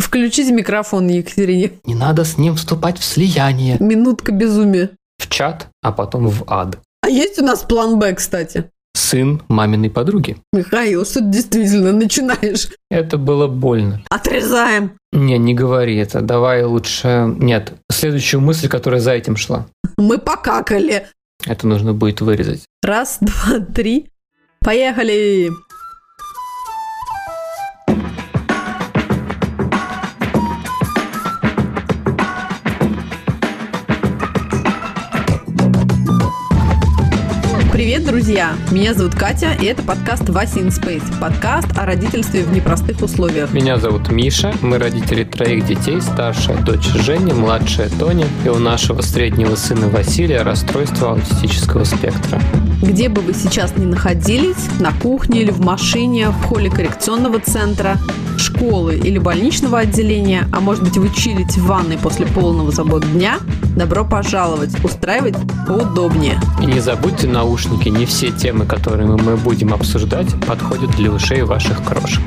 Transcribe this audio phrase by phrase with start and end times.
[0.00, 1.72] Включите микрофон Екатерине.
[1.84, 3.76] Не надо с ним вступать в слияние.
[3.80, 4.90] Минутка безумия.
[5.18, 6.78] В чат, а потом в ад.
[7.02, 8.70] А есть у нас план Б, кстати?
[8.94, 10.36] Сын маминой подруги.
[10.52, 12.68] Михаил, что ты действительно начинаешь?
[12.90, 14.02] Это было больно.
[14.08, 14.92] Отрезаем.
[15.12, 16.20] Не, не говори это.
[16.20, 17.32] Давай лучше...
[17.38, 19.66] Нет, следующую мысль, которая за этим шла.
[19.96, 21.06] Мы покакали.
[21.46, 22.64] Это нужно будет вырезать.
[22.82, 24.08] Раз, два, три.
[24.60, 25.50] Поехали!
[37.80, 38.54] Привет, друзья!
[38.70, 41.02] Меня зовут Катя, и это подкаст «Вася in Space».
[41.20, 43.52] Подкаст о родительстве в непростых условиях.
[43.52, 49.02] Меня зовут Миша, мы родители троих детей, старшая дочь Женя, младшая Тоня, и у нашего
[49.02, 52.40] среднего сына Василия расстройство аутистического спектра.
[52.82, 57.98] Где бы вы сейчас ни находились, на кухне или в машине, в холле коррекционного центра,
[58.38, 63.38] школы или больничного отделения, а может быть вы чилите в ванной после полного забот дня,
[63.76, 66.40] добро пожаловать, устраивать поудобнее.
[66.62, 71.84] И не забудьте наушники, не все темы, которые мы будем обсуждать, подходят для ушей ваших
[71.84, 72.22] крошек.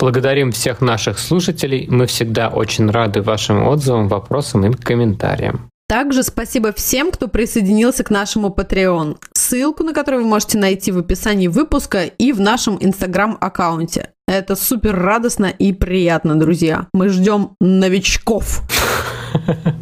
[0.00, 1.86] Благодарим всех наших слушателей.
[1.88, 5.69] Мы всегда очень рады вашим отзывам, вопросам и комментариям.
[5.90, 9.16] Также спасибо всем, кто присоединился к нашему Patreon.
[9.32, 14.10] Ссылку на который вы можете найти в описании выпуска и в нашем Инстаграм-аккаунте.
[14.28, 16.86] Это супер радостно и приятно, друзья.
[16.92, 18.62] Мы ждем новичков.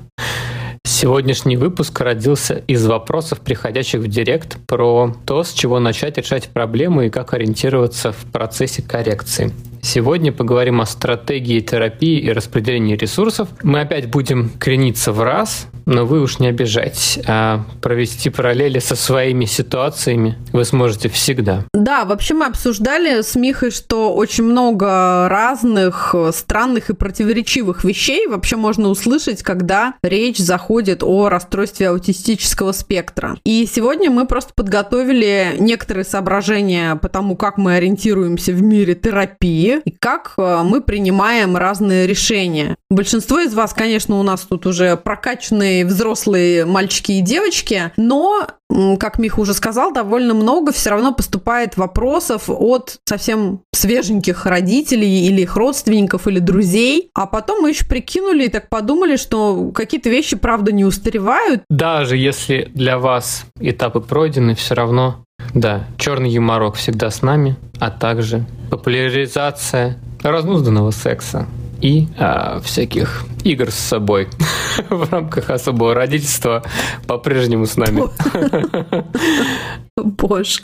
[1.00, 7.06] Сегодняшний выпуск родился из вопросов, приходящих в директ, про то, с чего начать решать проблемы
[7.06, 9.52] и как ориентироваться в процессе коррекции.
[9.80, 13.48] Сегодня поговорим о стратегии терапии и распределении ресурсов.
[13.62, 17.18] Мы опять будем крениться в раз, но вы уж не обижайтесь.
[17.26, 21.64] А провести параллели со своими ситуациями вы сможете всегда.
[21.72, 28.56] Да, вообще мы обсуждали с Михой, что очень много разных странных и противоречивых вещей вообще
[28.56, 33.36] можно услышать, когда речь заходит о расстройстве аутистического спектра.
[33.44, 39.80] И сегодня мы просто подготовили некоторые соображения по тому, как мы ориентируемся в мире терапии
[39.84, 42.76] и как э, мы принимаем разные решения.
[42.90, 48.46] Большинство из вас, конечно, у нас тут уже прокачанные взрослые мальчики и девочки, но
[48.98, 55.42] как Миха уже сказал, довольно много все равно поступает вопросов от совсем свеженьких родителей или
[55.42, 57.10] их родственников или друзей.
[57.14, 61.62] А потом мы еще прикинули и так подумали, что какие-то вещи, правда, не устаревают.
[61.70, 65.24] Даже если для вас этапы пройдены, все равно
[65.54, 71.46] да, черный юморок всегда с нами, а также популяризация разнузданного секса
[71.80, 74.28] и а, всяких игр с собой
[74.88, 76.62] в рамках особого родительства
[77.06, 78.04] по-прежнему с нами.
[79.96, 80.62] Боже.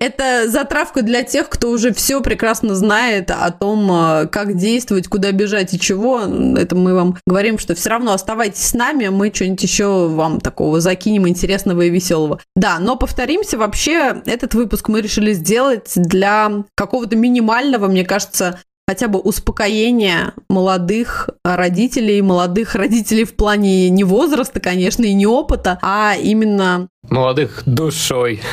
[0.00, 5.32] Это затравка для тех, кто уже все прекрасно знает о том, а, как действовать, куда
[5.32, 6.20] бежать и чего.
[6.56, 10.80] Это мы вам говорим, что все равно оставайтесь с нами, мы что-нибудь еще вам такого
[10.80, 12.40] закинем интересного и веселого.
[12.56, 18.60] Да, но повторимся, вообще этот выпуск мы решили сделать для какого-то минимального, мне кажется,
[18.92, 25.78] хотя бы успокоение молодых родителей, молодых родителей в плане не возраста, конечно, и не опыта,
[25.80, 26.88] а именно...
[27.08, 28.42] Молодых душой.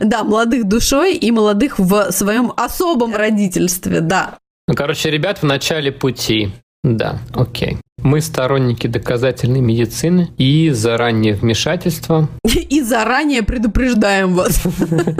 [0.00, 4.38] Да, молодых душой и молодых в своем особом родительстве, да.
[4.66, 6.52] Ну, короче, ребят в начале пути.
[6.82, 7.76] Да, окей.
[8.02, 12.28] Мы сторонники доказательной медицины и заранее вмешательства.
[12.44, 14.62] И заранее предупреждаем вас.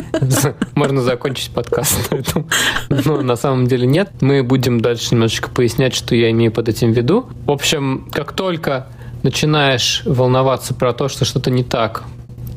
[0.74, 2.48] Можно закончить подкаст на этом.
[2.88, 4.10] Но на самом деле нет.
[4.20, 7.26] Мы будем дальше немножечко пояснять, что я имею под этим в виду.
[7.44, 8.86] В общем, как только
[9.22, 12.04] начинаешь волноваться про то, что что-то не так,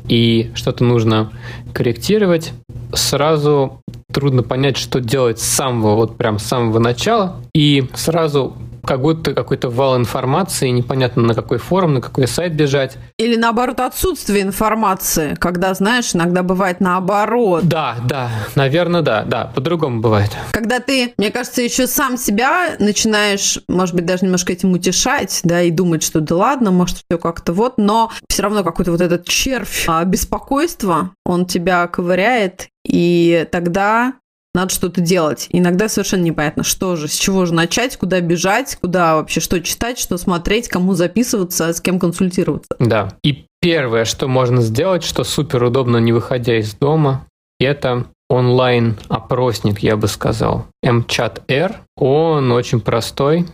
[0.08, 1.32] и что-то нужно
[1.72, 2.52] корректировать,
[2.92, 3.80] сразу
[4.12, 9.34] трудно понять, что делать с самого, вот прям с самого начала, и сразу как будто
[9.34, 12.96] какой-то вал информации, непонятно на какой форум, на какой сайт бежать.
[13.18, 17.64] Или наоборот отсутствие информации, когда, знаешь, иногда бывает наоборот.
[17.64, 20.30] Да, да, наверное, да, да, по-другому бывает.
[20.52, 25.62] Когда ты, мне кажется, еще сам себя начинаешь, может быть, даже немножко этим утешать, да,
[25.62, 29.26] и думать, что да ладно, может, все как-то вот, но все равно какой-то вот этот
[29.26, 34.14] червь а, беспокойства, он тебя ковыряет, и тогда
[34.54, 35.48] надо что-то делать.
[35.50, 39.98] Иногда совершенно непонятно, что же, с чего же начать, куда бежать, куда вообще что читать,
[39.98, 42.76] что смотреть, кому записываться, с кем консультироваться.
[42.78, 43.14] Да.
[43.22, 47.26] И первое, что можно сделать, что супер удобно, не выходя из дома,
[47.58, 50.66] это онлайн-опросник, я бы сказал.
[50.84, 51.80] MChat-R.
[51.96, 53.46] Он очень простой.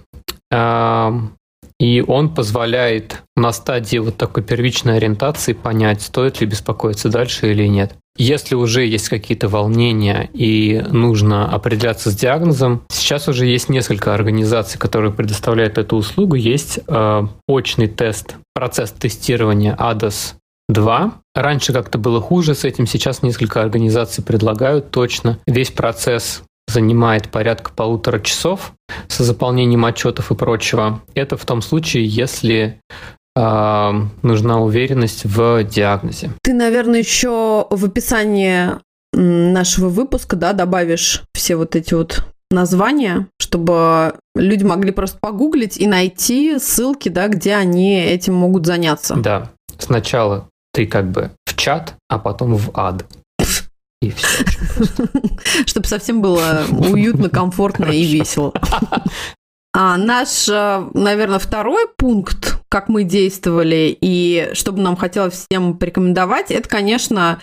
[1.80, 7.66] И он позволяет на стадии вот такой первичной ориентации понять, стоит ли беспокоиться дальше или
[7.66, 7.94] нет.
[8.20, 14.78] Если уже есть какие-то волнения и нужно определяться с диагнозом, сейчас уже есть несколько организаций,
[14.78, 16.34] которые предоставляют эту услугу.
[16.34, 20.34] Есть э, очный тест, процесс тестирования ADAS
[20.68, 21.14] 2.
[21.34, 25.38] Раньше как-то было хуже с этим, сейчас несколько организаций предлагают точно.
[25.46, 28.72] Весь процесс занимает порядка полутора часов
[29.08, 31.00] с заполнением отчетов и прочего.
[31.14, 32.80] Это в том случае, если
[33.36, 33.92] э,
[34.22, 36.30] нужна уверенность в диагнозе.
[36.42, 38.70] Ты, наверное, еще в описании
[39.12, 45.86] нашего выпуска да, добавишь все вот эти вот названия, чтобы люди могли просто погуглить и
[45.86, 49.16] найти ссылки, да, где они этим могут заняться.
[49.16, 49.50] Да.
[49.78, 53.06] Сначала ты как бы в чат, а потом в ад.
[54.02, 54.44] И все.
[55.66, 58.52] Чтобы совсем было уютно, комфортно и весело.
[59.72, 65.78] А наш, э, наверное, второй пункт, как мы действовали, и что бы нам хотелось всем
[65.78, 67.40] порекомендовать, это, конечно,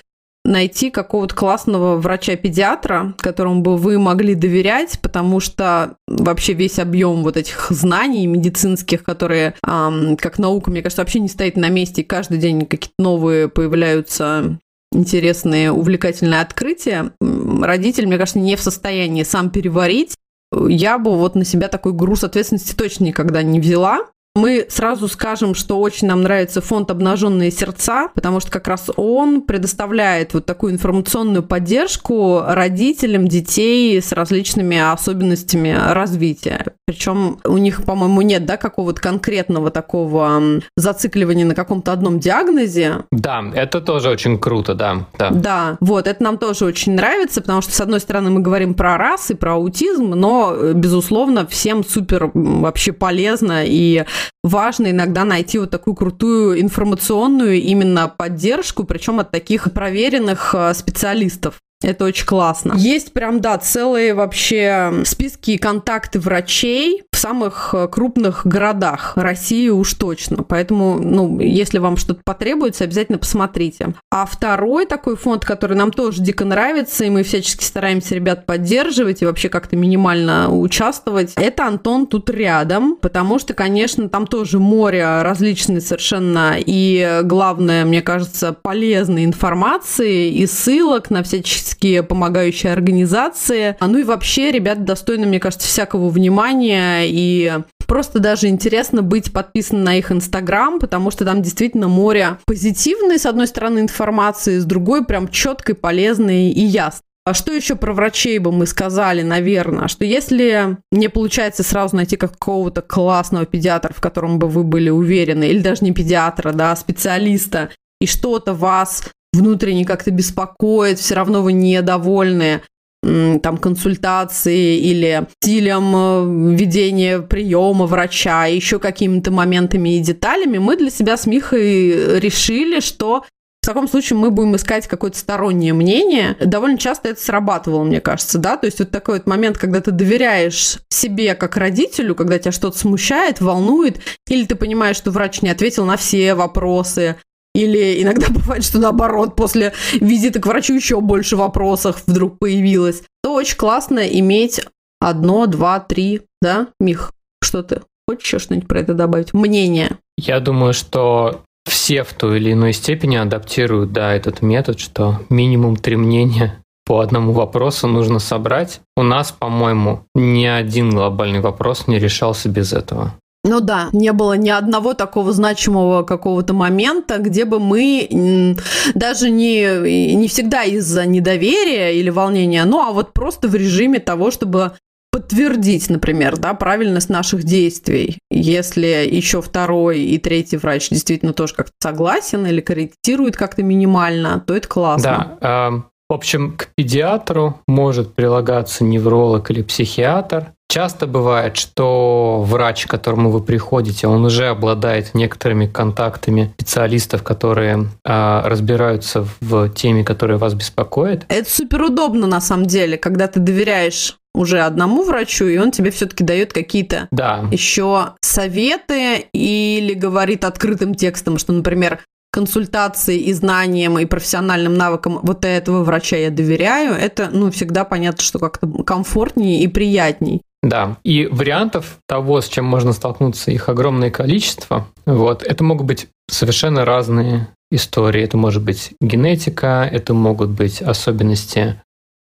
[0.47, 7.37] найти какого-то классного врача-педиатра, которому бы вы могли доверять, потому что вообще весь объем вот
[7.37, 12.05] этих знаний медицинских, которые эм, как наука, мне кажется, вообще не стоит на месте, и
[12.05, 14.57] каждый день какие-то новые появляются
[14.93, 20.15] интересные, увлекательные открытия, родитель, мне кажется, не в состоянии сам переварить.
[20.51, 24.01] Я бы вот на себя такой груз ответственности точно никогда не взяла.
[24.37, 29.41] Мы сразу скажем, что очень нам нравится фонд «Обнаженные сердца», потому что как раз он
[29.41, 36.65] предоставляет вот такую информационную поддержку родителям детей с различными особенностями развития.
[36.85, 43.05] Причем у них, по-моему, нет да, какого-то конкретного такого зацикливания на каком-то одном диагнозе.
[43.11, 45.07] Да, это тоже очень круто, да.
[45.17, 48.75] Да, да вот, это нам тоже очень нравится, потому что, с одной стороны, мы говорим
[48.75, 54.05] про расы, про аутизм, но, безусловно, всем супер вообще полезно и
[54.43, 61.59] важно иногда найти вот такую крутую информационную именно поддержку, причем от таких проверенных э, специалистов.
[61.83, 62.73] Это очень классно.
[62.75, 69.69] Есть прям, да, целые вообще списки и контакты врачей в самых э, крупных городах России
[69.69, 70.43] уж точно.
[70.43, 73.93] Поэтому, ну, если вам что-то потребуется, обязательно посмотрите.
[74.11, 79.21] А второй такой фонд, который нам тоже дико нравится, и мы всячески стараемся ребят поддерживать
[79.21, 85.21] и вообще как-то минимально участвовать, это Антон тут рядом, потому что, конечно, там тоже море
[85.21, 93.75] различной совершенно и, главное, мне кажется, полезной информации и ссылок на всяческие всяческие помогающие организации.
[93.79, 99.31] А ну и вообще, ребята достойны, мне кажется, всякого внимания и просто даже интересно быть
[99.31, 104.65] подписанным на их инстаграм, потому что там действительно море позитивной, с одной стороны, информации, с
[104.65, 107.01] другой прям четкой, полезной и ясной.
[107.25, 112.15] А что еще про врачей бы мы сказали, наверное, что если не получается сразу найти
[112.15, 116.75] какого-то классного педиатра, в котором бы вы были уверены, или даже не педиатра, да, а
[116.77, 117.69] специалиста,
[117.99, 122.61] и что-то вас внутренне как-то беспокоит, все равно вы недовольны
[123.03, 130.89] там консультации или стилем э, ведения приема врача, еще какими-то моментами и деталями, мы для
[130.89, 133.23] себя с Михой решили, что
[133.61, 136.37] в таком случае мы будем искать какое-то стороннее мнение.
[136.39, 139.91] Довольно часто это срабатывало, мне кажется, да, то есть вот такой вот момент, когда ты
[139.91, 145.49] доверяешь себе как родителю, когда тебя что-то смущает, волнует, или ты понимаешь, что врач не
[145.49, 147.17] ответил на все вопросы,
[147.57, 153.03] или иногда бывает, что наоборот, после визита к врачу еще больше вопросов вдруг появилось.
[153.23, 154.61] То очень классно иметь
[154.99, 157.11] одно, два, три, да, Мих?
[157.43, 157.81] Что ты?
[158.07, 159.33] Хочешь еще что-нибудь про это добавить?
[159.33, 159.97] Мнение.
[160.17, 165.75] Я думаю, что все в той или иной степени адаптируют, да, этот метод, что минимум
[165.75, 168.79] три мнения по одному вопросу нужно собрать.
[168.95, 173.13] У нас, по-моему, ни один глобальный вопрос не решался без этого.
[173.47, 178.55] Ну да, не было ни одного такого значимого какого-то момента, где бы мы
[178.93, 184.31] даже не, не всегда из-за недоверия или волнения, ну а вот просто в режиме того,
[184.31, 184.73] чтобы
[185.11, 188.19] подтвердить, например, да, правильность наших действий.
[188.29, 194.55] Если еще второй и третий врач действительно тоже как-то согласен или корректирует как-то минимально, то
[194.55, 195.37] это классно.
[195.41, 200.53] Да, э, в общем, к педиатру может прилагаться невролог или психиатр.
[200.69, 207.87] Часто бывает, что врач, к которому вы приходите, он уже обладает некоторыми контактами специалистов, которые
[208.03, 211.25] э, разбираются в теме, которая вас беспокоит.
[211.29, 215.89] Это супер удобно на самом деле, когда ты доверяешь уже одному врачу, и он тебе
[215.89, 217.45] все-таки дает какие-то да.
[217.51, 225.43] еще советы или говорит открытым текстом, что, например, консультации и знаниям, и профессиональным навыкам вот
[225.43, 230.43] этого врача я доверяю, это, ну, всегда понятно, что как-то комфортнее и приятней.
[230.63, 234.87] Да, и вариантов того, с чем можно столкнуться, их огромное количество.
[235.05, 235.43] Вот.
[235.43, 238.23] Это могут быть совершенно разные истории.
[238.23, 241.81] Это может быть генетика, это могут быть особенности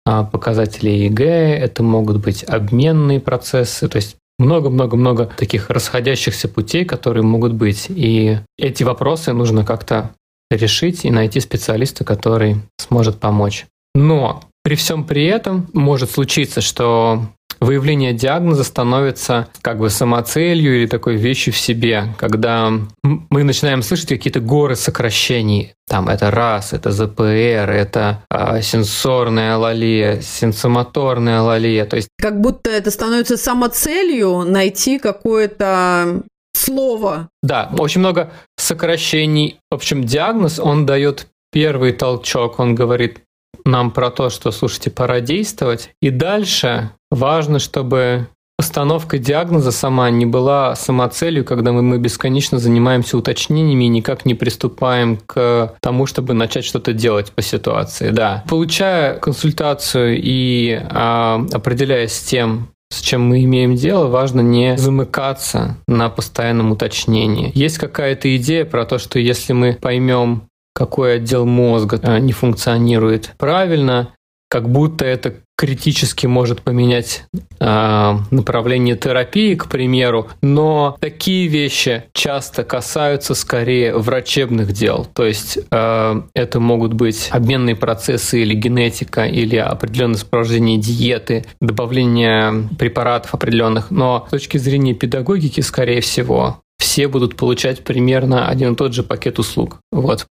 [0.04, 7.24] а, показателей ЭЭГ, это могут быть обменные процессы, то есть много-много-много таких расходящихся путей, которые
[7.24, 7.86] могут быть.
[7.88, 10.12] И эти вопросы нужно как-то
[10.50, 13.66] решить и найти специалиста, который сможет помочь.
[13.94, 17.28] Но при всем при этом может случиться, что
[17.60, 22.72] выявление диагноза становится как бы самоцелью или такой вещью в себе, когда
[23.02, 25.74] мы начинаем слышать какие-то горы сокращений.
[25.88, 31.86] Там это РАС, это ЗПР, это а, сенсорная алалия, сенсомоторная алалия.
[31.86, 36.22] То есть как будто это становится самоцелью найти какое-то
[36.52, 37.28] слово.
[37.42, 39.58] Да, очень много сокращений.
[39.70, 43.20] В общем, диагноз, он дает первый толчок, он говорит,
[43.64, 45.90] нам про то, что, слушайте, пора действовать.
[46.00, 53.16] И дальше важно, чтобы постановка диагноза сама не была самоцелью, когда мы, мы бесконечно занимаемся
[53.16, 58.10] уточнениями и никак не приступаем к тому, чтобы начать что-то делать по ситуации.
[58.10, 58.44] Да.
[58.48, 65.76] Получая консультацию и а, определяясь с тем, с чем мы имеем дело, важно не замыкаться
[65.86, 67.52] на постоянном уточнении.
[67.54, 70.47] Есть какая-то идея про то, что если мы поймем
[70.78, 74.14] какой отдел мозга э, не функционирует правильно,
[74.48, 77.24] как будто это критически может поменять
[77.58, 85.58] э, направление терапии, к примеру, но такие вещи часто касаются скорее врачебных дел, то есть
[85.68, 93.90] э, это могут быть обменные процессы или генетика, или определенное сопровождение диеты, добавление препаратов определенных,
[93.90, 99.02] но с точки зрения педагогики, скорее всего, все будут получать примерно один и тот же
[99.02, 99.80] пакет услуг.
[99.90, 100.26] Вот.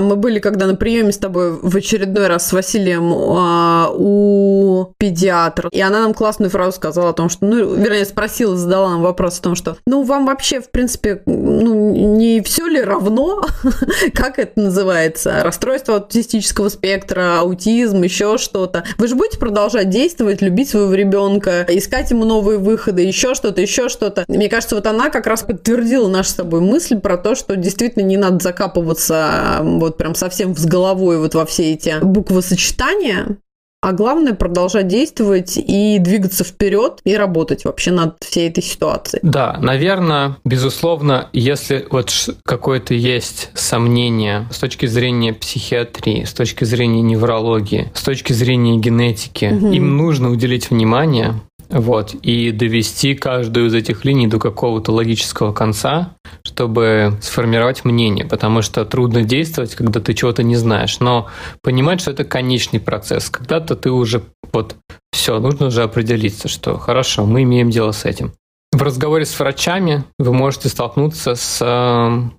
[0.00, 5.68] Мы были, когда на приеме с тобой в очередной раз с Василием а, у педиатра,
[5.72, 9.38] и она нам классную фразу сказала о том, что, ну, вернее, спросила, задала нам вопрос
[9.38, 13.42] о том, что, ну, вам вообще, в принципе, ну, не все ли равно,
[14.14, 18.84] как это называется, расстройство аутистического спектра, аутизм, еще что-то.
[18.98, 23.88] Вы же будете продолжать действовать, любить своего ребенка, искать ему новые выходы, еще что-то, еще
[23.88, 24.24] что-то.
[24.28, 28.04] Мне кажется, вот она как раз подтвердила нашу с тобой мысль про то, что действительно
[28.04, 33.38] не надо закапываться вот прям совсем с головой вот во все эти буквосочетания,
[33.82, 39.20] а главное продолжать действовать и двигаться вперед и работать вообще над всей этой ситуацией.
[39.22, 42.12] Да, наверное, безусловно, если вот
[42.44, 49.46] какое-то есть сомнение с точки зрения психиатрии, с точки зрения неврологии, с точки зрения генетики,
[49.46, 49.68] угу.
[49.68, 56.16] им нужно уделить внимание, вот, и довести каждую из этих линий до какого-то логического конца,
[56.42, 61.28] чтобы сформировать мнение, потому что трудно действовать, когда ты чего-то не знаешь, но
[61.62, 63.30] понимать, что это конечный процесс.
[63.30, 64.22] Когда-то ты уже
[64.52, 64.76] вот
[65.12, 68.32] все, нужно уже определиться, что хорошо, мы имеем дело с этим.
[68.72, 72.30] В разговоре с врачами вы можете столкнуться с э,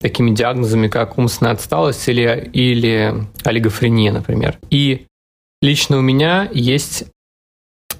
[0.00, 3.14] такими диагнозами, как умственная отсталость или, или
[3.44, 4.58] олигофрения, например.
[4.70, 5.06] И
[5.62, 7.04] лично у меня есть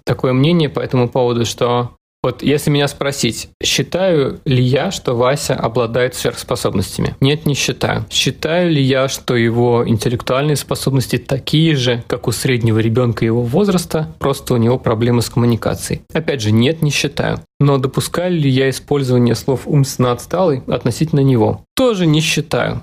[0.07, 1.91] такое мнение по этому поводу, что
[2.23, 7.15] вот если меня спросить, считаю ли я, что Вася обладает сверхспособностями?
[7.21, 8.05] Нет, не считаю.
[8.11, 14.13] Считаю ли я, что его интеллектуальные способности такие же, как у среднего ребенка его возраста,
[14.19, 16.03] просто у него проблемы с коммуникацией?
[16.13, 17.39] Опять же, нет, не считаю.
[17.61, 21.63] Но допускаю ли я использование слов умственно отсталый относительно него?
[21.77, 22.83] Тоже не считаю.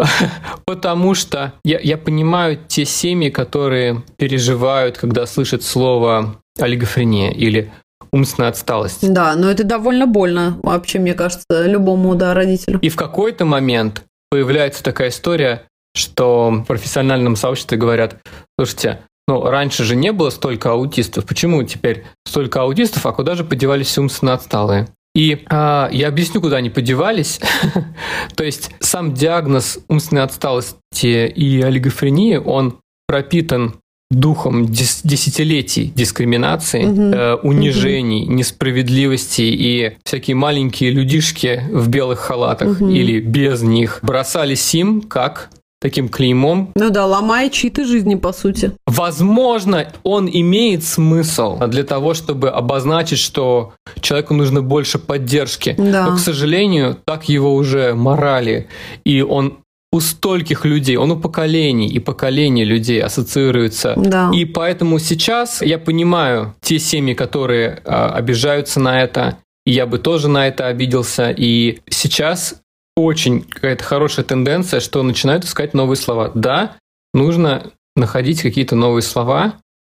[0.66, 7.72] Потому что я, я понимаю те семьи, которые переживают, когда слышат слово олигофрения или
[8.12, 9.12] умственная отсталость.
[9.12, 12.78] Да, но это довольно больно вообще, мне кажется, любому да, родителю.
[12.80, 15.62] И в какой-то момент появляется такая история,
[15.94, 18.16] что в профессиональном сообществе говорят,
[18.58, 21.24] слушайте, ну, раньше же не было столько аутистов.
[21.24, 24.88] Почему теперь столько аутистов, а куда же подевались умственно отсталые?
[25.14, 27.40] И а, я объясню, куда они подевались.
[28.36, 33.74] То есть сам диагноз умственной отсталости и олигофрении, он пропитан
[34.10, 37.02] духом дес- десятилетий дискриминации, угу.
[37.02, 38.32] э, унижений, угу.
[38.32, 42.88] несправедливости и всякие маленькие людишки в белых халатах угу.
[42.88, 45.50] или без них бросались им как
[45.80, 46.72] таким клеймом.
[46.74, 48.72] Ну да, ломая чьи-то жизни, по сути.
[48.86, 55.74] Возможно, он имеет смысл для того, чтобы обозначить, что человеку нужно больше поддержки.
[55.78, 56.06] Да.
[56.06, 58.68] Но, к сожалению, так его уже морали.
[59.04, 59.58] И он
[59.92, 63.94] у стольких людей, он у поколений и поколений людей ассоциируется.
[63.96, 64.30] Да.
[64.32, 69.98] И поэтому сейчас я понимаю те семьи, которые а, обижаются на это, и я бы
[69.98, 71.34] тоже на это обиделся.
[71.36, 72.60] И сейчас
[73.04, 76.30] очень какая-то хорошая тенденция, что начинают искать новые слова.
[76.34, 76.76] Да,
[77.14, 79.54] нужно находить какие-то новые слова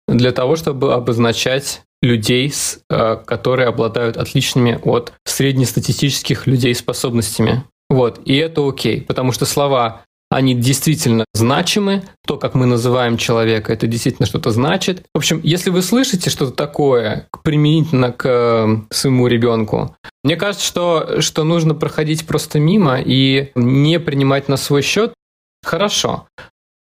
[0.09, 2.53] для того, чтобы обозначать людей,
[2.89, 7.65] э, которые обладают отличными от среднестатистических людей способностями.
[7.89, 12.05] Вот, и это окей, потому что слова они действительно значимы.
[12.25, 15.05] То, как мы называем человека, это действительно что-то значит.
[15.13, 21.21] В общем, если вы слышите что-то такое применительно к э, своему ребенку, мне кажется, что,
[21.21, 25.13] что нужно проходить просто мимо и не принимать на свой счет.
[25.65, 26.29] Хорошо.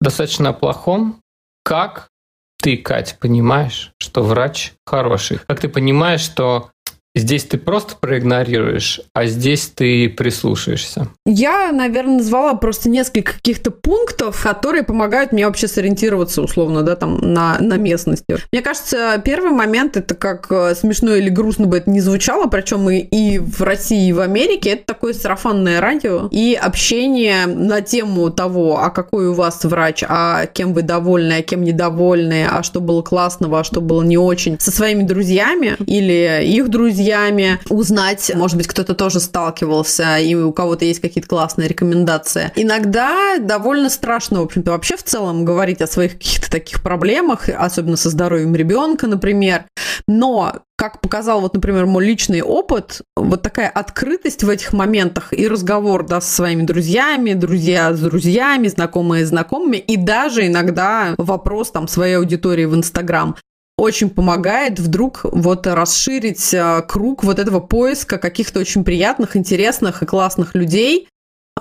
[0.01, 1.21] Достаточно о плохом.
[1.63, 2.09] Как
[2.57, 5.39] ты, Кать, понимаешь, что врач хороший?
[5.47, 6.71] Как ты понимаешь, что
[7.15, 11.07] Здесь ты просто проигнорируешь, а здесь ты прислушаешься.
[11.25, 17.19] Я, наверное, назвала просто несколько каких-то пунктов, которые помогают мне вообще сориентироваться, условно, да, там,
[17.21, 18.37] на, на местности.
[18.51, 22.89] Мне кажется, первый момент, это как э, смешно или грустно бы это не звучало, причем
[22.89, 28.29] и, и в России, и в Америке, это такое сарафанное радио и общение на тему
[28.29, 32.81] того, а какой у вас врач, а кем вы довольны, а кем недовольны, а что
[32.81, 38.31] было классного, а что было не очень, со своими друзьями или их друзьями, друзьями, узнать,
[38.33, 42.51] может быть, кто-то тоже сталкивался, и у кого-то есть какие-то классные рекомендации.
[42.55, 47.95] Иногда довольно страшно, в общем-то, вообще в целом говорить о своих каких-то таких проблемах, особенно
[47.95, 49.65] со здоровьем ребенка, например.
[50.07, 55.47] Но как показал, вот, например, мой личный опыт, вот такая открытость в этих моментах и
[55.47, 61.71] разговор да, со своими друзьями, друзья с друзьями, знакомые с знакомыми, и даже иногда вопрос
[61.71, 63.35] там своей аудитории в Инстаграм
[63.77, 70.05] очень помогает вдруг вот расширить э, круг вот этого поиска каких-то очень приятных, интересных и
[70.05, 71.09] классных людей.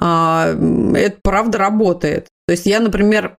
[0.00, 0.54] А,
[0.94, 2.28] это правда работает.
[2.46, 3.36] То есть я, например,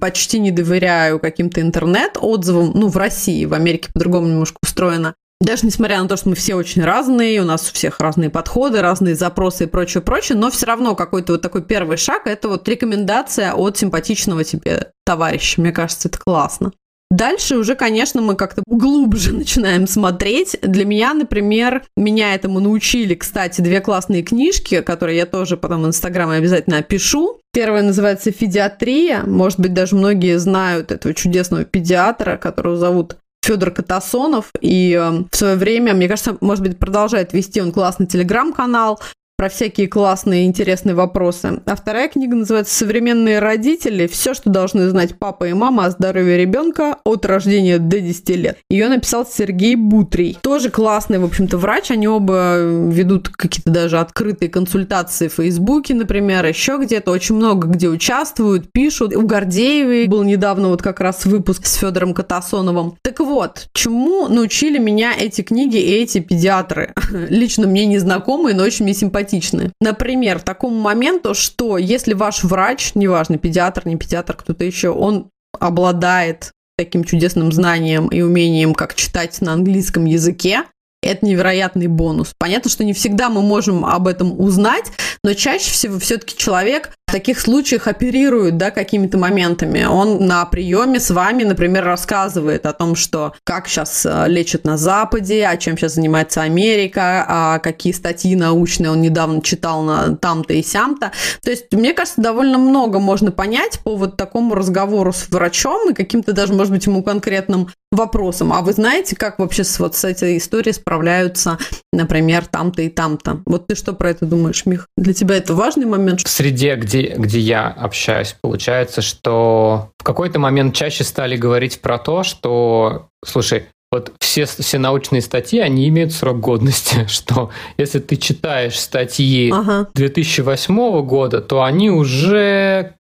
[0.00, 5.14] почти не доверяю каким-то интернет-отзывам, ну, в России, в Америке по-другому немножко устроено.
[5.40, 8.80] Даже несмотря на то, что мы все очень разные, у нас у всех разные подходы,
[8.80, 12.66] разные запросы и прочее, прочее, но все равно какой-то вот такой первый шаг– это вот
[12.68, 15.60] рекомендация от симпатичного тебе товарища.
[15.60, 16.72] Мне кажется, это классно.
[17.10, 20.56] Дальше уже, конечно, мы как-то глубже начинаем смотреть.
[20.62, 25.86] Для меня, например, меня этому научили, кстати, две классные книжки, которые я тоже потом в
[25.86, 27.40] Инстаграме обязательно опишу.
[27.52, 29.22] Первая называется «Федиатрия».
[29.22, 35.36] Может быть, даже многие знают этого чудесного педиатра, которого зовут Федор Катасонов, и э, в
[35.36, 38.98] свое время, мне кажется, может быть, продолжает вести он классный телеграм-канал,
[39.36, 41.60] про всякие классные интересные вопросы.
[41.66, 44.06] А вторая книга называется «Современные родители.
[44.06, 48.58] Все, что должны знать папа и мама о здоровье ребенка от рождения до 10 лет».
[48.70, 50.38] Ее написал Сергей Бутрий.
[50.40, 51.90] Тоже классный, в общем-то, врач.
[51.90, 57.10] Они оба ведут какие-то даже открытые консультации в Фейсбуке, например, еще где-то.
[57.10, 59.14] Очень много где участвуют, пишут.
[59.16, 62.96] У Гордеевой был недавно вот как раз выпуск с Федором Катасоновым.
[63.02, 66.94] Так вот, чему научили меня эти книги и эти педиатры?
[67.10, 69.72] Лично мне незнакомые, но очень мне симпатичные симпатичны.
[69.80, 76.52] Например, такому моменту, что если ваш врач, неважно, педиатр, не педиатр, кто-то еще, он обладает
[76.76, 80.64] таким чудесным знанием и умением, как читать на английском языке,
[81.04, 82.34] это невероятный бонус.
[82.38, 84.86] Понятно, что не всегда мы можем об этом узнать,
[85.22, 89.84] но чаще всего все-таки человек в таких случаях оперирует да, какими-то моментами.
[89.84, 94.76] Он на приеме с вами, например, рассказывает о том, что как сейчас э, лечат на
[94.76, 100.54] Западе, о чем сейчас занимается Америка, а какие статьи научные он недавно читал на там-то
[100.54, 101.12] и сям-то.
[101.42, 105.94] То есть, мне кажется, довольно много можно понять по вот такому разговору с врачом и
[105.94, 108.52] каким-то даже, может быть, ему конкретным вопросом.
[108.52, 111.58] А вы знаете, как вообще вот с этой историей справляются,
[111.92, 113.40] например, там-то и там-то?
[113.46, 114.86] Вот ты что про это думаешь, Мих?
[114.96, 116.20] Для тебя это важный момент?
[116.20, 121.98] В среде, где где, я общаюсь, получается, что в какой-то момент чаще стали говорить про
[121.98, 128.16] то, что, слушай, вот все, все научные статьи, они имеют срок годности, что если ты
[128.16, 129.88] читаешь статьи ага.
[129.94, 132.94] 2008 года, то они уже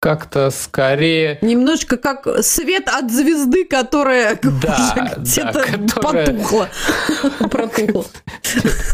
[0.00, 1.38] как-то скорее...
[1.42, 6.26] Немножечко как свет от звезды, которая да, где-то да, которая...
[6.26, 6.68] потухла.
[7.50, 8.04] Протухла.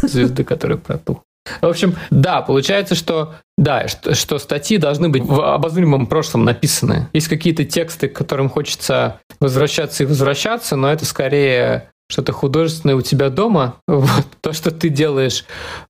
[0.03, 1.23] Звезды, которая протухла.
[1.61, 7.09] В общем, да, получается, что да, что, что статьи должны быть в обозримом прошлом написаны.
[7.13, 13.03] Есть какие-то тексты, к которым хочется возвращаться и возвращаться, но это скорее что-то художественное у
[13.03, 13.77] тебя дома.
[13.87, 14.27] Вот.
[14.41, 15.45] То, что ты делаешь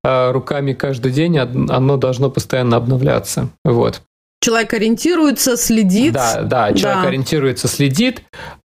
[0.05, 3.48] э, руками каждый день, оно должно постоянно обновляться.
[3.64, 4.02] Вот.
[4.40, 6.12] Человек ориентируется, следит.
[6.12, 7.09] Да, да, человек да.
[7.09, 8.22] ориентируется, следит.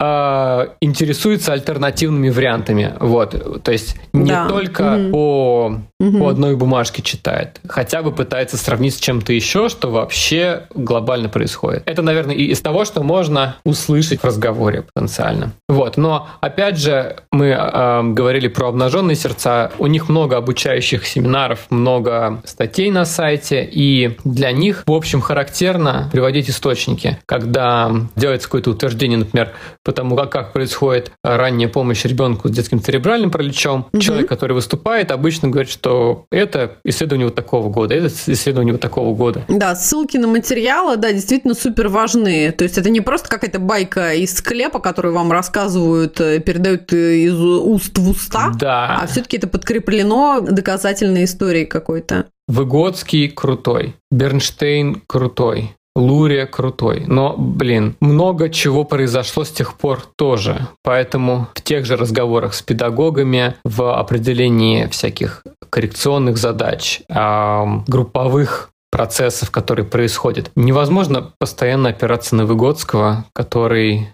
[0.05, 2.95] Э, интересуется альтернативными вариантами.
[2.99, 3.63] Вот.
[3.63, 4.49] То есть не Да.
[4.49, 5.11] только Мгм.
[5.13, 5.75] по,
[6.19, 11.85] по одной бумажке читает, хотя бы пытается сравнить с чем-то еще, что вообще глобально происходит.
[11.87, 15.53] Это, наверное, и из того, что можно услышать в разговоре потенциально.
[15.69, 15.97] Вот.
[15.97, 19.71] Но, опять же, мы э, говорили про обнаженные сердца.
[19.79, 26.09] У них много обучающих семинаров, много статей на сайте, и для них, в общем, характерно
[26.11, 27.19] приводить источники.
[27.27, 29.53] Когда делается какое-то утверждение, например,
[29.93, 34.01] по тому, как, как происходит ранняя помощь ребенку с детским церебральным параличом, Мгм.
[34.01, 39.15] человек, который выступает, обычно говорит, что это исследование вот такого года, это исследование вот такого
[39.15, 39.45] года.
[39.49, 42.53] Да, ссылки на материалы, да, действительно супер важны.
[42.53, 47.17] То есть это не просто какая-то байка из склепа, которую вам рассказывают, э, передают э,
[47.19, 48.99] из уст в уста, Да.
[49.03, 52.27] а все-таки это подкреплено доказательной историей какой-то.
[52.49, 57.05] Выгодский крутой, Бернштейн крутой, Лурия крутой.
[57.07, 60.69] Но, блин, много чего произошло с тех пор тоже.
[60.83, 69.51] Поэтому в тех же разговорах с педагогами, в определении всяких коррекционных задач, ам, групповых процессов,
[69.51, 74.09] которые происходят, невозможно постоянно опираться на Выгодского, который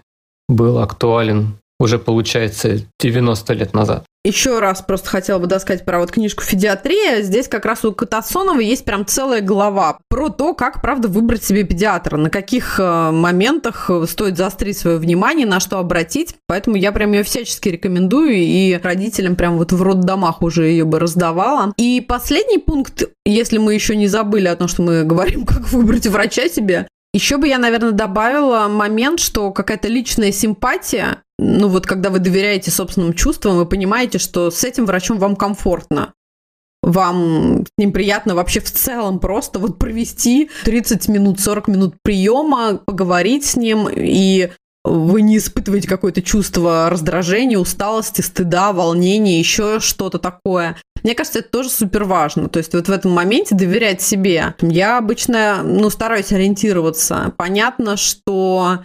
[0.47, 4.03] был актуален уже, получается, 90 лет назад.
[4.25, 7.21] Еще раз просто хотела бы досказать про вот книжку «Федиатрия».
[7.21, 11.63] Здесь как раз у Катасонова есть прям целая глава про то, как, правда, выбрать себе
[11.63, 16.35] педиатра, на каких э, моментах стоит заострить свое внимание, на что обратить.
[16.47, 20.99] Поэтому я прям ее всячески рекомендую, и родителям прям вот в роддомах уже ее бы
[20.99, 21.73] раздавала.
[21.77, 26.07] И последний пункт, если мы еще не забыли о том, что мы говорим, как выбрать
[26.07, 32.09] врача себе, еще бы я, наверное, добавила момент, что какая-то личная симпатия, ну вот когда
[32.09, 36.13] вы доверяете собственным чувствам, вы понимаете, что с этим врачом вам комфортно.
[36.81, 42.77] Вам с ним приятно вообще в целом просто вот провести 30 минут, 40 минут приема,
[42.85, 44.51] поговорить с ним, и
[44.83, 50.77] вы не испытываете какое-то чувство раздражения, усталости, стыда, волнения, еще что-то такое.
[51.03, 52.49] Мне кажется, это тоже супер важно.
[52.49, 54.55] То есть вот в этом моменте доверять себе.
[54.61, 57.33] Я обычно, ну, стараюсь ориентироваться.
[57.37, 58.79] Понятно, что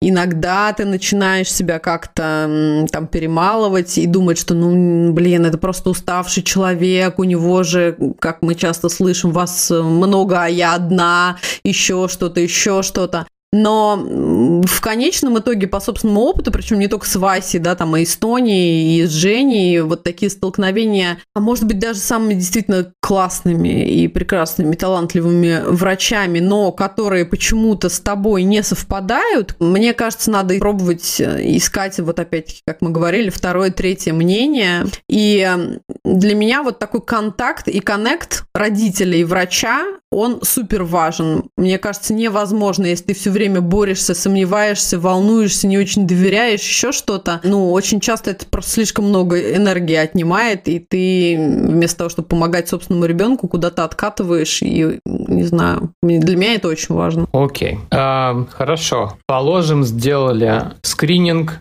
[0.00, 6.42] иногда ты начинаешь себя как-то там перемалывать и думать, что, ну, блин, это просто уставший
[6.42, 12.40] человек, у него же, как мы часто слышим, вас много, а я одна, еще что-то,
[12.40, 13.26] еще что-то.
[13.52, 18.02] Но в конечном итоге, по собственному опыту, причем не только с Васей, да, там и
[18.02, 24.08] Эстонией, и с Женей, вот такие столкновения, а может быть даже самыми действительно классными и
[24.08, 31.56] прекрасными, талантливыми врачами, но которые почему-то с тобой не совпадают, мне кажется, надо пробовать э,
[31.56, 34.86] искать, вот опять-таки, как мы говорили, второе, третье мнение.
[35.08, 41.50] И э, для меня вот такой контакт и коннект родителей и врача, он супер важен.
[41.56, 47.40] Мне кажется, невозможно, если ты все время борешься, сомневаешься, волнуешься, не очень доверяешь, еще что-то.
[47.44, 52.68] Ну, очень часто это просто слишком много энергии отнимает, и ты вместо того, чтобы помогать
[52.68, 57.26] собственному ребенку, куда-то откатываешь, и, не знаю, для меня это очень важно.
[57.32, 57.78] Окей.
[57.90, 59.16] А, хорошо.
[59.26, 61.60] Положим, сделали скрининг,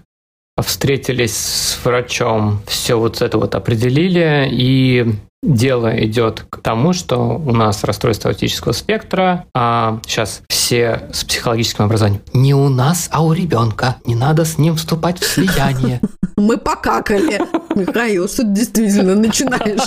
[0.61, 5.05] встретились с врачом, все вот это вот определили, и
[5.45, 11.85] дело идет к тому, что у нас расстройство аутического спектра, а сейчас все с психологическим
[11.85, 12.21] образованием.
[12.33, 13.97] Не у нас, а у ребенка.
[14.05, 16.01] Не надо с ним вступать в слияние.
[16.37, 17.39] Мы покакали.
[17.75, 19.81] Михаил, что ты действительно начинаешь?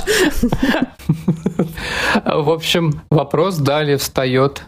[2.25, 4.62] В общем, вопрос далее встает.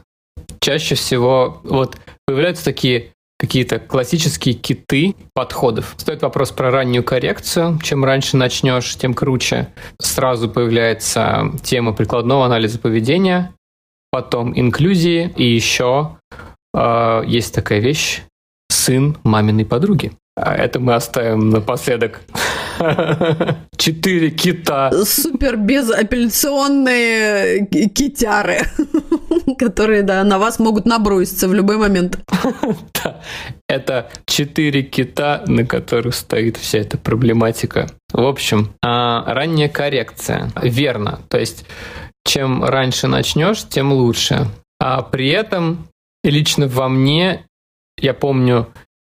[0.61, 5.95] Чаще всего вот появляются такие какие-то классические киты подходов.
[5.97, 7.79] Стоит вопрос про раннюю коррекцию.
[7.83, 9.69] Чем раньше начнешь, тем круче.
[9.99, 13.55] Сразу появляется тема прикладного анализа поведения,
[14.13, 16.19] потом инклюзии, и еще
[16.75, 18.23] э, есть такая вещь
[18.69, 20.13] сын маминой подруги.
[20.37, 22.21] А это мы оставим напоследок.
[23.77, 24.91] Четыре кита.
[25.05, 28.61] Супер безапелляционные ки- китяры,
[29.59, 32.19] которые, да, на вас могут наброситься в любой момент.
[33.03, 33.23] Да.
[33.67, 37.89] Это четыре кита, на которых стоит вся эта проблематика.
[38.13, 40.51] В общем, а, ранняя коррекция.
[40.61, 41.21] Верно.
[41.29, 41.65] То есть,
[42.27, 44.49] чем раньше начнешь, тем лучше.
[44.79, 45.89] А при этом
[46.23, 47.47] лично во мне,
[47.99, 48.69] я помню,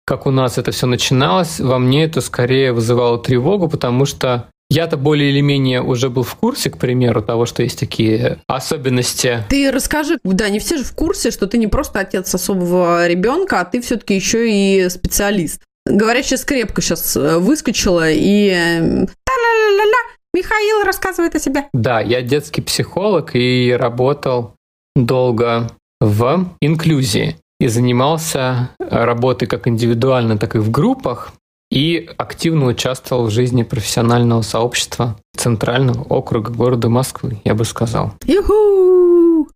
[0.07, 4.97] как у нас это все начиналось, во мне это скорее вызывало тревогу, потому что я-то
[4.97, 9.71] более или менее уже был в курсе, к примеру, того, что есть такие особенности Ты
[9.71, 13.65] расскажи, да, не все же в курсе, что ты не просто отец особого ребенка, а
[13.65, 15.61] ты все-таки еще и специалист.
[15.87, 18.49] Говорящая скрепка сейчас выскочила и...
[18.49, 21.65] э, Та-ля-ля-ля-ля, Михаил рассказывает о себе.
[21.73, 24.55] Да, я детский психолог и работал
[24.97, 27.37] долго в инклюзии.
[27.59, 31.33] И занимался работой как индивидуально, так и в группах
[31.71, 38.13] и активно участвовал в жизни профессионального сообщества Центрального округа города Москвы, я бы сказал.
[38.25, 39.49] Юху!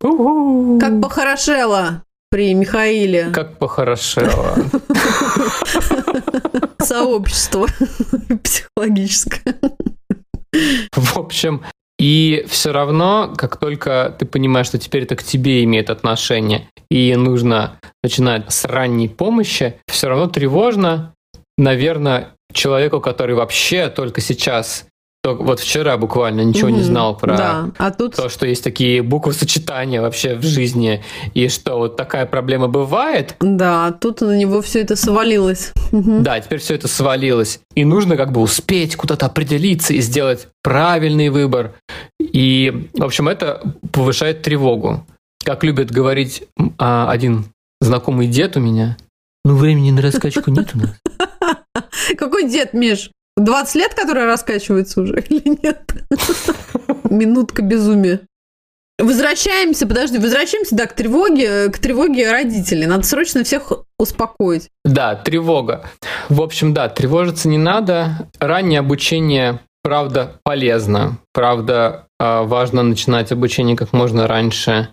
[0.81, 3.31] Как похорошело при Михаиле.
[3.33, 4.57] Как похорошело.
[6.79, 7.67] Сообщество
[8.43, 9.55] психологическое.
[10.93, 11.63] В общем,
[12.01, 17.15] и все равно, как только ты понимаешь, что теперь это к тебе имеет отношение, и
[17.15, 21.13] нужно начинать с ранней помощи, все равно тревожно,
[21.59, 24.87] наверное, человеку, который вообще только сейчас
[25.23, 27.71] только вот вчера буквально ничего угу, не знал про да.
[27.77, 28.17] а тут...
[28.17, 31.05] то, что есть такие буквосочетания вообще в жизни,
[31.35, 33.37] и что вот такая проблема бывает.
[33.41, 35.73] Да, тут на него все это свалилось.
[35.93, 36.21] Угу.
[36.21, 37.61] Да, теперь все это свалилось.
[37.75, 41.75] И нужно как бы успеть куда-то определиться и сделать правильный выбор.
[42.19, 45.05] И, в общем, это повышает тревогу.
[45.45, 46.45] Как любит говорить
[46.79, 47.45] а, один
[47.81, 48.97] знакомый дед у меня,
[49.45, 50.97] ну, времени на раскачку нет у нас.
[52.19, 53.11] Какой дед, Миш?
[53.45, 55.95] 20 лет, которые раскачиваются уже или нет?
[57.05, 58.21] Минутка безумия.
[58.99, 62.87] Возвращаемся, подожди, возвращаемся, да, к тревоге, к тревоге родителей.
[62.87, 64.69] Надо срочно всех успокоить.
[64.85, 65.89] Да, тревога.
[66.29, 68.29] В общем, да, тревожиться не надо.
[68.39, 71.17] Раннее обучение, правда, полезно.
[71.33, 74.91] Правда, а, важно начинать обучение как можно раньше.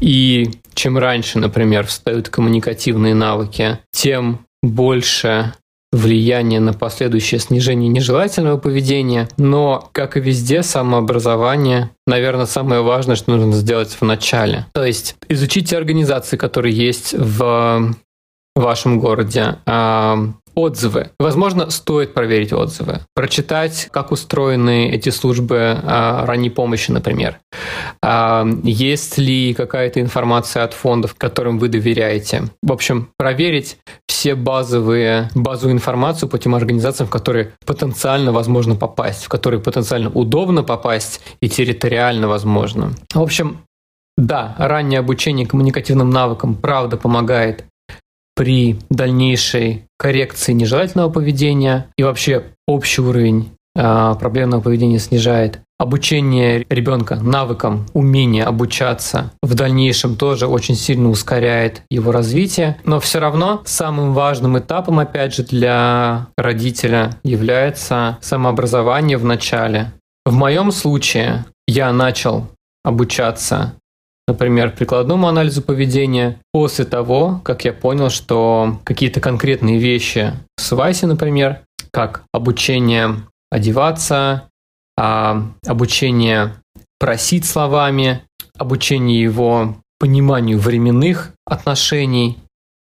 [0.00, 5.54] И чем раньше, например, встают коммуникативные навыки, тем больше
[5.92, 13.32] влияние на последующее снижение нежелательного поведения, но, как и везде, самообразование, наверное, самое важное, что
[13.32, 14.66] нужно сделать в начале.
[14.72, 17.94] То есть изучить те организации, которые есть в
[18.54, 20.18] вашем городе, а,
[20.54, 21.10] отзывы.
[21.18, 27.38] Возможно, стоит проверить отзывы, прочитать, как устроены эти службы а, ранней помощи, например.
[28.02, 32.44] А, есть ли какая-то информация от фондов, которым вы доверяете.
[32.62, 39.24] В общем, проверить все базовые, базовую информацию по тем организациям, в которые потенциально возможно попасть,
[39.24, 42.92] в которые потенциально удобно попасть и территориально возможно.
[43.14, 43.58] В общем,
[44.16, 47.64] да, раннее обучение коммуникативным навыкам правда помогает
[48.40, 55.60] при дальнейшей коррекции нежелательного поведения и вообще общий уровень э, проблемного поведения снижает.
[55.78, 62.78] Обучение ребенка навыкам, умение обучаться в дальнейшем тоже очень сильно ускоряет его развитие.
[62.86, 69.92] Но все равно самым важным этапом, опять же, для родителя является самообразование в начале.
[70.24, 72.48] В моем случае я начал
[72.84, 73.74] обучаться
[74.30, 81.08] например, прикладному анализу поведения после того, как я понял, что какие-то конкретные вещи в свайсе,
[81.08, 81.62] например,
[81.92, 83.16] как обучение
[83.50, 84.44] одеваться,
[84.96, 86.54] а, обучение
[87.00, 88.22] просить словами,
[88.56, 92.38] обучение его пониманию временных отношений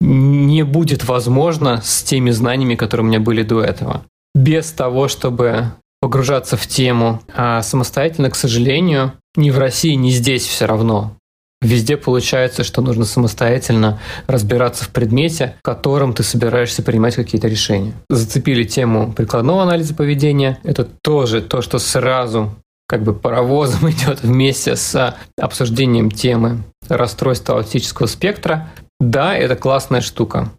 [0.01, 4.03] не будет возможно с теми знаниями, которые у меня были до этого.
[4.35, 5.71] Без того, чтобы
[6.01, 11.15] погружаться в тему а самостоятельно, к сожалению, ни в России, ни здесь все равно
[11.61, 17.93] Везде получается, что нужно самостоятельно разбираться в предмете, в котором ты собираешься принимать какие-то решения.
[18.09, 20.57] Зацепили тему прикладного анализа поведения.
[20.63, 22.55] Это тоже то, что сразу
[22.87, 28.69] как бы паровозом идет вместе с обсуждением темы расстройства аутического спектра.
[28.99, 30.51] Да, это классная штука.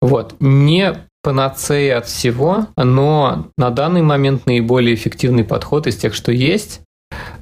[0.00, 0.34] Вот.
[0.40, 6.80] Не панацея от всего, но на данный момент наиболее эффективный подход из тех, что есть.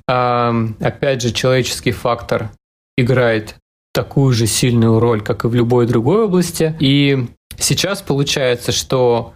[0.07, 2.51] Опять же, человеческий фактор
[2.97, 3.57] играет
[3.93, 6.77] такую же сильную роль, как и в любой другой области.
[6.81, 7.29] И
[7.59, 9.35] сейчас получается, что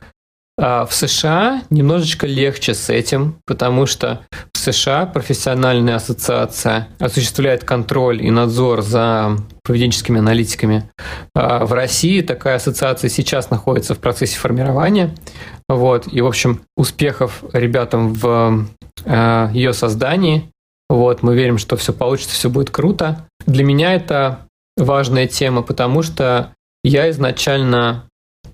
[0.63, 4.21] а, в США немножечко легче с этим, потому что
[4.53, 10.91] в США профессиональная ассоциация осуществляет контроль и надзор за поведенческими аналитиками.
[11.35, 15.15] А в России такая ассоциация сейчас находится в процессе формирования.
[15.71, 16.13] Вот.
[16.13, 18.67] И, в общем, успехов ребятам в
[19.07, 20.51] а, ее создании.
[20.91, 23.27] Вот, мы верим, что все получится, все будет круто.
[23.47, 28.09] Для меня это важная тема, потому что я изначально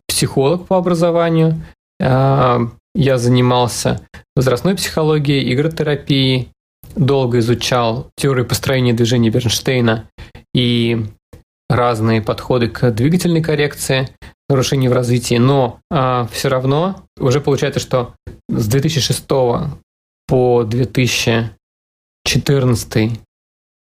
[0.09, 1.63] психолог по образованию.
[2.01, 2.61] А,
[2.95, 4.01] я занимался
[4.35, 6.49] возрастной психологией, игротерапией,
[6.95, 10.09] долго изучал теорию построения движения Бернштейна
[10.55, 11.05] и
[11.69, 14.09] разные подходы к двигательной коррекции
[14.49, 18.15] нарушений в развитии, но а, все равно уже получается, что
[18.49, 19.25] с 2006
[20.29, 21.51] по 2000
[22.27, 23.21] 14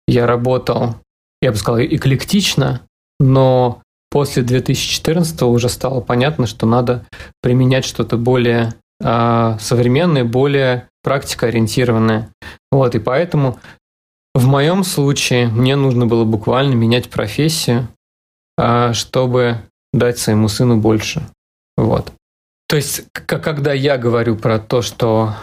[0.07, 0.95] я работал,
[1.41, 2.81] я бы сказал, эклектично,
[3.19, 7.05] но после 2014 уже стало понятно, что надо
[7.41, 12.29] применять что-то более э, современное, более практикоориентированное.
[12.71, 13.59] Вот, и поэтому
[14.35, 17.87] в моем случае мне нужно было буквально менять профессию,
[18.57, 19.61] а, чтобы
[19.93, 21.25] дать своему сыну больше.
[21.77, 22.11] Вот.
[22.67, 25.35] То есть, когда я говорю про то, что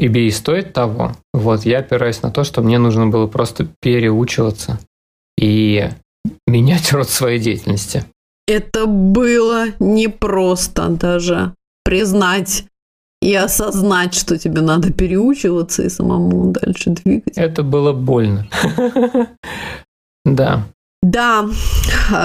[0.00, 4.80] eBay стоит того, вот, я опираюсь на то, что мне нужно было просто переучиваться
[5.38, 5.88] и
[6.46, 8.04] менять род своей деятельности.
[8.46, 11.54] Это было непросто даже
[11.84, 12.64] признать
[13.22, 17.36] и осознать, что тебе надо переучиваться и самому дальше двигать.
[17.36, 18.48] Это было больно.
[20.26, 20.66] Да.
[21.02, 21.46] Да,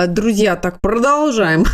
[0.08, 1.66] друзья, так продолжаем.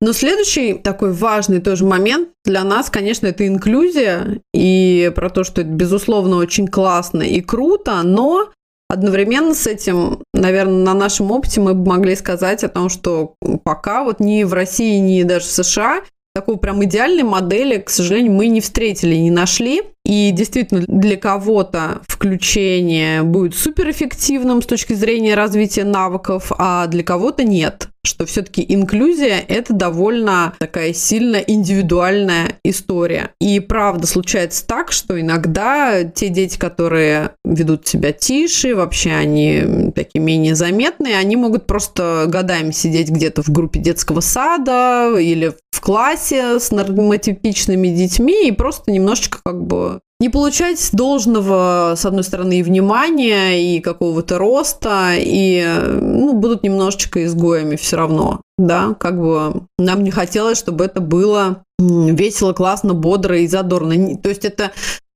[0.00, 5.60] Но следующий такой важный тоже момент для нас, конечно, это инклюзия и про то, что
[5.60, 8.50] это, безусловно, очень классно и круто, но
[8.88, 14.02] одновременно с этим, наверное, на нашем опыте мы бы могли сказать о том, что пока
[14.02, 16.00] вот ни в России, ни даже в США
[16.34, 19.82] такой прям идеальной модели, к сожалению, мы не встретили, не нашли.
[20.04, 27.44] И действительно, для кого-то включение будет суперэффективным с точки зрения развития навыков, а для кого-то
[27.44, 33.30] нет что все-таки инклюзия– это довольно такая сильно индивидуальная история.
[33.40, 40.20] И правда случается так, что иногда те дети, которые ведут себя тише, вообще они такие
[40.20, 46.58] менее заметные, они могут просто годами сидеть где-то в группе детского сада или в классе
[46.58, 52.62] с нормотипичными детьми и просто немножечко как бы не получать должного, с одной стороны, и
[52.62, 55.66] внимания, и какого-то роста, и
[56.00, 58.42] ну, будут немножечко изгоями все равно.
[58.58, 64.16] Да, как бы нам не хотелось, чтобы это было весело, классно, бодро и задорно.
[64.16, 64.70] То есть это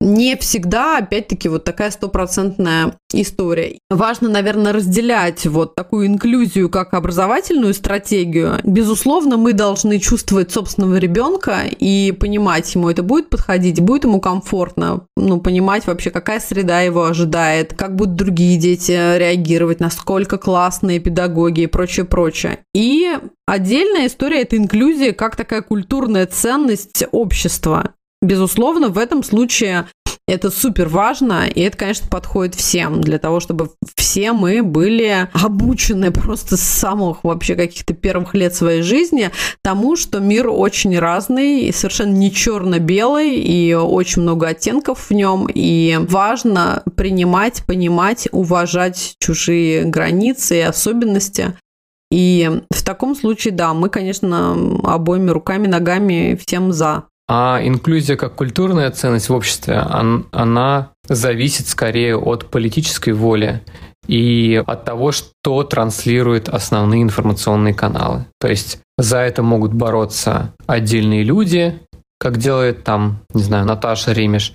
[0.05, 3.79] не всегда, опять-таки, вот такая стопроцентная история.
[3.91, 8.59] Важно, наверное, разделять вот такую инклюзию как образовательную стратегию.
[8.65, 15.07] Безусловно, мы должны чувствовать собственного ребенка и понимать, ему это будет подходить, будет ему комфортно,
[15.17, 21.63] ну, понимать вообще, какая среда его ожидает, как будут другие дети реагировать, насколько классные педагоги
[21.63, 22.59] и прочее, прочее.
[22.75, 27.95] И отдельная история– это инклюзия как такая культурная ценность общества.
[28.23, 29.87] Безусловно, в этом случае
[30.27, 36.11] это супер важно, и это, конечно, подходит всем, для того, чтобы все мы были обучены
[36.11, 39.31] просто с самых вообще каких-то первых лет своей жизни
[39.63, 45.47] тому, что мир очень разный, и совершенно не черно-белый, и очень много оттенков в нем,
[45.53, 51.55] и важно принимать, понимать, уважать чужие границы и особенности.
[52.11, 57.05] И в таком случае, да, мы, конечно, обоими руками, ногами всем за.
[57.27, 59.79] А инклюзия как культурная ценность в обществе,
[60.31, 63.63] она зависит скорее от политической воли
[64.07, 68.27] и от того, что транслируют основные информационные каналы.
[68.39, 71.81] То есть за это могут бороться отдельные люди,
[72.19, 74.55] как делает там, не знаю, Наташа Ремеш,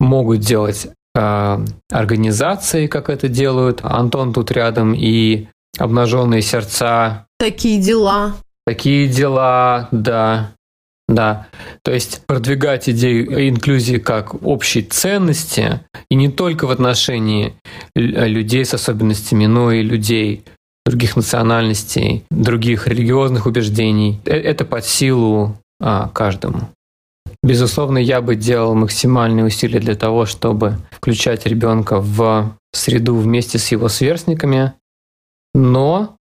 [0.00, 1.58] могут делать э,
[1.90, 3.80] организации, как это делают.
[3.82, 7.26] Антон тут рядом и обнаженные сердца.
[7.38, 8.36] Такие дела.
[8.66, 10.52] Такие дела, да.
[11.08, 11.46] Да,
[11.82, 17.54] то есть продвигать идею инклюзии как общей ценности, и не только в отношении
[17.94, 20.44] людей с особенностями, но и людей
[20.88, 24.20] других национальностей, других религиозных убеждений.
[24.24, 26.68] Э, это под силу а, каждому.
[27.42, 33.68] Безусловно, я бы делал максимальные усилия для того, чтобы включать ребенка в среду вместе с
[33.68, 34.72] его сверстниками,
[35.58, 36.16] но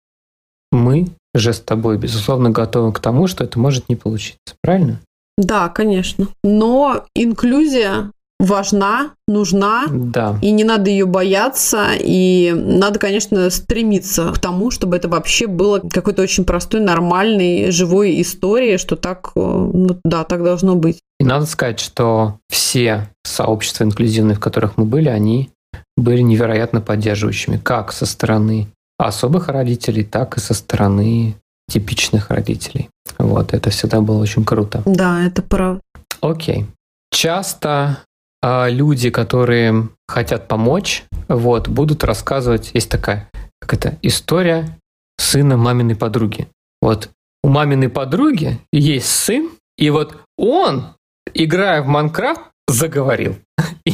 [0.71, 4.55] мы же с тобой, безусловно, готовы к тому, что это может не получиться.
[4.61, 4.99] Правильно?
[5.37, 6.27] Да, конечно.
[6.43, 10.37] Но инклюзия важна, нужна, да.
[10.41, 15.79] и не надо ее бояться, и надо, конечно, стремиться к тому, чтобы это вообще было
[15.79, 20.99] какой-то очень простой, нормальной, живой историей, что так, э, ну, да, так должно быть.
[21.19, 25.49] И надо сказать, что все сообщества инклюзивные, в которых мы были, они
[25.95, 31.35] были невероятно поддерживающими, как со стороны особых родителей, так и со стороны
[31.69, 32.89] типичных родителей.
[33.17, 34.81] Вот, это всегда было очень круто.
[34.85, 35.81] Да, это правда.
[36.21, 36.67] Окей.
[37.11, 37.99] Часто
[38.41, 43.29] э, люди, которые хотят помочь, вот, будут рассказывать, есть такая,
[43.59, 44.77] как это, история
[45.17, 46.47] сына маминой подруги.
[46.81, 47.09] Вот
[47.43, 50.95] у маминой подруги есть сын, и вот он,
[51.33, 53.37] играя в Майнкрафт, заговорил.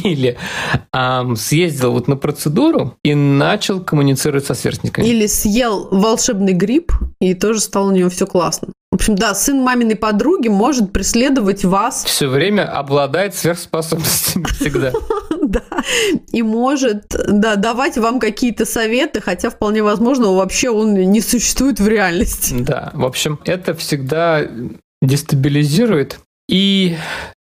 [0.04, 0.36] Или
[0.92, 5.06] эм, съездил вот на процедуру и начал коммуницировать со сверстниками.
[5.06, 8.68] Или съел волшебный гриб, и тоже стало у него все классно.
[8.90, 12.04] В общем, да, сын маминой подруги может преследовать вас.
[12.04, 14.92] Все время обладает сверхспособностями всегда.
[15.42, 15.62] Да.
[16.32, 21.86] И может, да, давать вам какие-то советы, хотя вполне возможно, вообще он не существует в
[21.86, 22.56] реальности.
[22.58, 24.42] Да, в общем, это всегда
[25.00, 26.18] дестабилизирует
[26.50, 26.96] и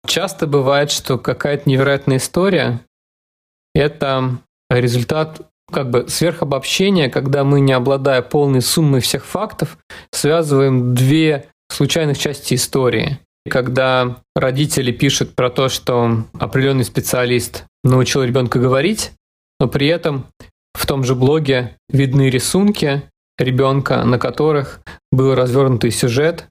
[0.06, 2.82] часто бывает, что какая-то невероятная история–
[3.74, 4.38] это
[4.70, 9.78] результат как бы сверхобобщение, когда мы, не обладая полной суммой всех фактов,
[10.12, 13.20] связываем две случайных части истории.
[13.50, 19.12] Когда родители пишут про то, что определенный специалист научил ребенка говорить,
[19.60, 20.28] но при этом
[20.74, 23.04] в том же блоге видны рисунки
[23.40, 24.82] ребенка, на которых
[25.12, 26.46] был развернутый сюжет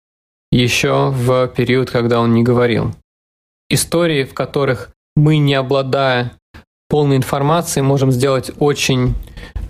[0.51, 2.95] еще в период, когда он не говорил.
[3.71, 6.33] Истории, в которых мы, не обладая
[6.89, 9.15] полной информацией, можем сделать очень...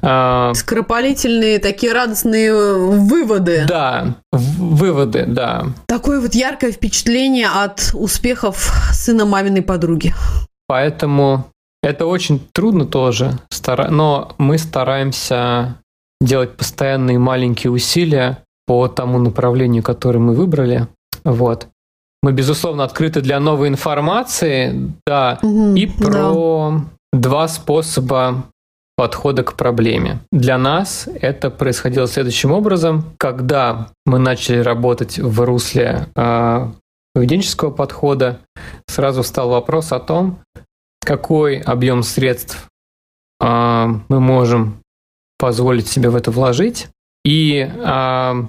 [0.02, 3.64] Э, Скоропалительные, такие радостные выводы.
[3.66, 5.66] Да, выводы, да.
[5.86, 10.14] Такое вот яркое впечатление от успехов сына маминой подруги.
[10.68, 11.46] Поэтому
[11.82, 13.38] это очень трудно тоже,
[13.90, 15.76] но мы стараемся
[16.20, 20.86] делать постоянные маленькие усилия по тому направлению, которое мы выбрали.
[21.24, 21.68] Вот.
[22.22, 26.72] Мы, безусловно, открыты для новой информации, да, угу, и про
[27.12, 27.18] да.
[27.18, 28.44] два способа
[28.94, 30.20] подхода к проблеме.
[30.32, 33.04] Для нас это происходило следующим образом.
[33.16, 36.68] Когда мы начали работать в русле э,
[37.14, 38.40] поведенческого подхода,
[38.86, 40.40] сразу встал вопрос о том,
[41.06, 42.68] какой объем средств
[43.40, 44.82] э, мы можем
[45.38, 46.88] позволить себе в это вложить,
[47.24, 48.46] и э,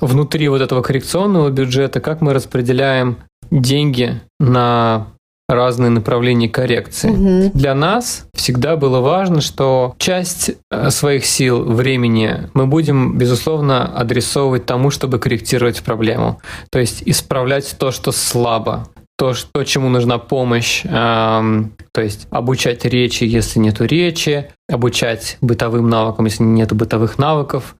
[0.00, 3.18] внутри вот этого коррекционного бюджета, как мы распределяем
[3.50, 5.08] деньги на
[5.48, 7.10] разные направления коррекции.
[7.10, 7.50] Угу.
[7.54, 14.66] Для нас всегда было важно, что часть э, своих сил, времени мы будем, безусловно, адресовывать
[14.66, 16.40] тому, чтобы корректировать проблему.
[16.70, 18.86] То есть исправлять то, что слабо
[19.20, 25.90] то, что, чему нужна помощь, эм, то есть обучать речи, если нету речи, обучать бытовым
[25.90, 27.74] навыкам, если нет бытовых навыков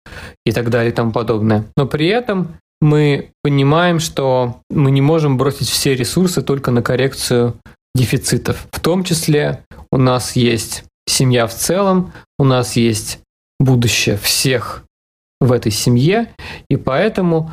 [0.44, 1.64] и так далее и тому подобное.
[1.78, 7.54] Но при этом мы понимаем, что мы не можем бросить все ресурсы только на коррекцию
[7.94, 8.66] дефицитов.
[8.70, 13.20] В том числе у нас есть семья в целом, у нас есть
[13.58, 14.84] будущее всех
[15.40, 16.34] в этой семье,
[16.68, 17.50] и поэтому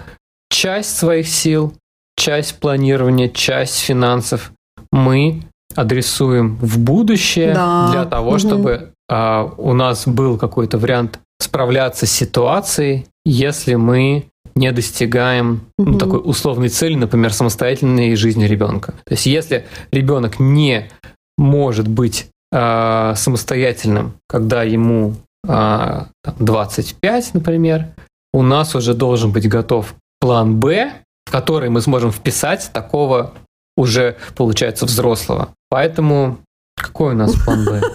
[0.49, 1.73] часть своих сил
[2.17, 4.51] часть планирования, часть финансов
[4.91, 5.43] мы
[5.75, 7.91] адресуем в будущее да.
[7.91, 8.39] для того, угу.
[8.39, 15.91] чтобы а, у нас был какой-то вариант справляться с ситуацией, если мы не достигаем угу.
[15.91, 18.93] ну, такой условной цели, например, самостоятельной жизни ребенка.
[19.05, 20.89] То есть, если ребенок не
[21.37, 25.13] может быть э, самостоятельным, когда ему
[25.47, 26.05] э,
[26.39, 27.89] 25, например,
[28.33, 30.91] у нас уже должен быть готов план Б,
[31.27, 33.33] в который мы сможем вписать такого
[33.75, 35.49] уже, получается, взрослого.
[35.69, 36.37] Поэтому
[36.75, 37.81] какой у нас план Б?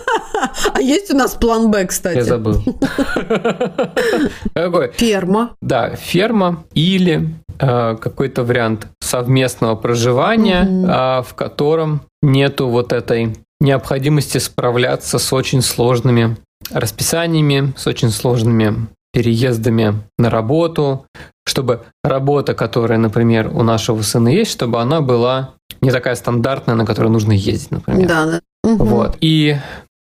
[0.74, 2.16] А есть у нас план Б, кстати?
[2.16, 2.62] Я забыл.
[4.54, 4.92] Какой?
[4.92, 5.54] Ферма.
[5.62, 14.38] Да, ферма или э, какой-то вариант совместного проживания, э, в котором нету вот этой необходимости
[14.38, 16.36] справляться с очень сложными
[16.70, 21.06] расписаниями, с очень сложными переездами на работу,
[21.46, 26.86] чтобы работа, которая, например, у нашего сына есть, чтобы она была не такая стандартная, на
[26.86, 28.08] которую нужно ездить, например.
[28.08, 28.40] Да, да.
[28.64, 28.84] Угу.
[28.84, 29.16] Вот.
[29.20, 29.56] И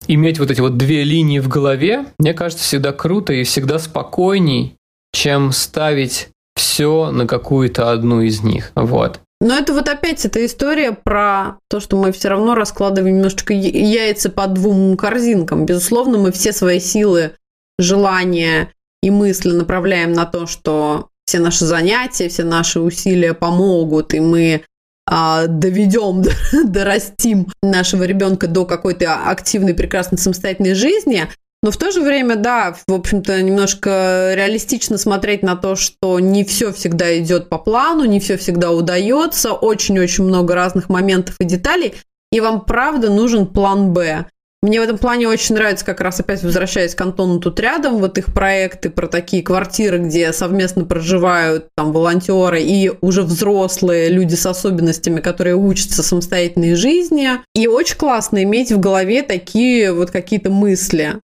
[0.07, 4.77] иметь вот эти вот две линии в голове, мне кажется, всегда круто и всегда спокойней,
[5.13, 8.73] чем ставить все на какую-то одну из них.
[8.75, 9.21] Вот.
[9.41, 14.31] Но это вот опять эта история про то, что мы все равно раскладываем немножечко яйца
[14.31, 15.65] по двум корзинкам.
[15.65, 17.33] Безусловно, мы все свои силы,
[17.79, 18.73] желания
[19.03, 24.63] и мысли направляем на то, что все наши занятия, все наши усилия помогут, и мы
[25.07, 26.23] а, доведем,
[26.65, 31.29] дорастим нашего ребенка до какой-то активной, прекрасной, самостоятельной жизни.
[31.63, 36.45] Но в то же время, да, в общем-то, немножко реалистично смотреть на то, что не
[36.45, 41.95] все всегда идет по плану, не все всегда удается, очень-очень много разных моментов и деталей,
[42.31, 44.27] и вам правда нужен план Б.
[44.61, 48.19] Мне в этом плане очень нравится, как раз опять возвращаясь к Антону тут рядом, вот
[48.19, 54.47] их проекты про такие квартиры, где совместно проживают там волонтеры и уже взрослые люди с
[54.47, 57.31] особенностями, которые учатся самостоятельной жизни.
[57.55, 61.21] И очень классно иметь в голове такие вот какие-то мысли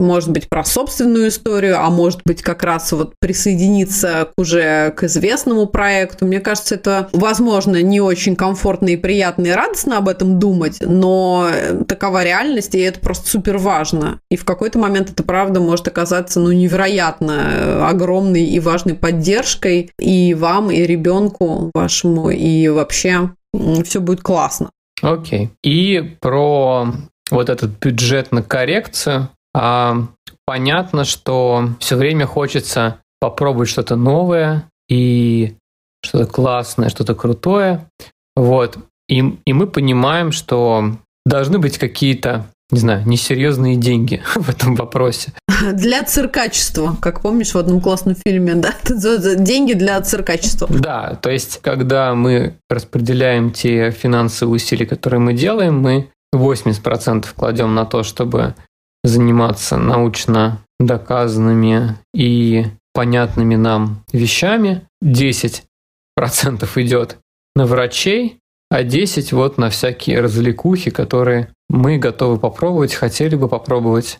[0.00, 5.04] может быть, про собственную историю, а может быть, как раз вот присоединиться к уже к
[5.04, 6.26] известному проекту.
[6.26, 11.48] Мне кажется, это, возможно, не очень комфортно и приятно и радостно об этом думать, но
[11.86, 14.20] такова реальность, и это просто супер важно.
[14.30, 20.34] И в какой-то момент это, правда, может оказаться, ну, невероятно огромной и важной поддержкой и
[20.34, 23.30] вам, и ребенку вашему, и вообще
[23.84, 24.70] все будет классно.
[25.02, 25.46] Окей.
[25.46, 25.48] Okay.
[25.62, 26.88] И про
[27.30, 35.54] вот этот бюджет на коррекцию понятно, что все время хочется попробовать что-то новое и
[36.02, 37.88] что-то классное, что-то крутое.
[38.36, 38.78] Вот.
[39.08, 45.32] И, и мы понимаем, что должны быть какие-то не знаю, несерьезные деньги в этом вопросе.
[45.72, 48.74] Для циркачества, как помнишь в одном классном фильме, да?
[49.36, 50.66] Деньги для циркачества.
[50.70, 57.74] Да, то есть, когда мы распределяем те финансовые усилия, которые мы делаем, мы 80% кладем
[57.74, 58.54] на то, чтобы
[59.04, 65.62] заниматься научно доказанными и понятными нам вещами, 10%
[66.76, 67.18] идет
[67.54, 68.38] на врачей,
[68.70, 74.18] а 10 вот на всякие развлекухи, которые мы готовы попробовать, хотели бы попробовать,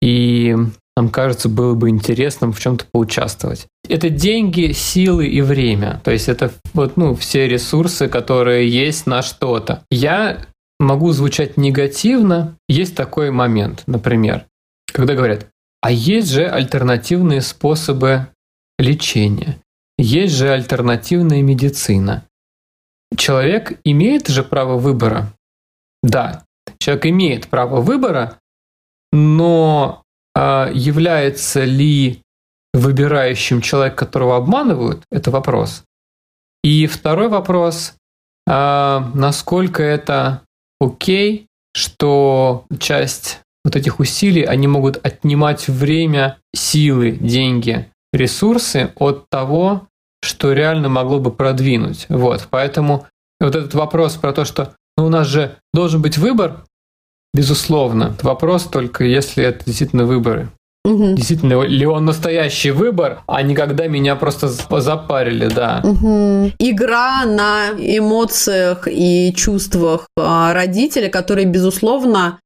[0.00, 0.56] и
[0.96, 3.66] нам кажется, было бы интересным в чем-то поучаствовать.
[3.88, 6.00] Это деньги, силы и время.
[6.04, 9.84] То есть это вот, ну, все ресурсы, которые есть на что-то.
[9.90, 10.46] Я
[10.82, 12.56] могу звучать негативно.
[12.68, 14.46] Есть такой момент, например,
[14.92, 15.48] когда говорят,
[15.80, 18.28] а есть же альтернативные способы
[18.78, 19.58] лечения,
[19.96, 22.26] есть же альтернативная медицина.
[23.16, 25.32] Человек имеет же право выбора.
[26.02, 26.44] Да,
[26.78, 28.38] человек имеет право выбора,
[29.12, 30.02] но
[30.34, 32.22] а, является ли
[32.72, 35.84] выбирающим человек, которого обманывают, это вопрос.
[36.64, 37.94] И второй вопрос,
[38.48, 40.42] а, насколько это
[40.82, 49.86] окей, что часть вот этих усилий, они могут отнимать время, силы, деньги, ресурсы от того,
[50.22, 52.06] что реально могло бы продвинуть.
[52.08, 53.06] Вот, поэтому
[53.40, 56.64] вот этот вопрос про то, что ну, у нас же должен быть выбор,
[57.34, 58.16] безусловно.
[58.22, 60.50] Вопрос только, если это действительно выборы.
[60.84, 61.14] Угу.
[61.14, 65.80] Действительно, ли он настоящий выбор, а не когда меня просто запарили, да.
[65.84, 66.52] Угу.
[66.58, 72.40] Игра на эмоциях и чувствах а, родителя, которые, безусловно,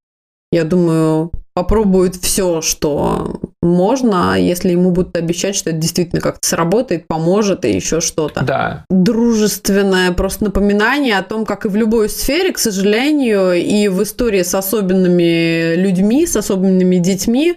[0.52, 7.06] я думаю, попробует все, что можно, если ему будут обещать, что это действительно как-то сработает,
[7.08, 8.42] поможет и еще что-то.
[8.44, 8.84] Да.
[8.90, 14.42] Дружественное просто напоминание о том, как и в любой сфере, к сожалению, и в истории
[14.42, 17.56] с особенными людьми, с особенными детьми,